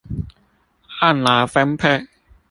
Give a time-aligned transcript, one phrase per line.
[0.99, 2.07] 按勞分配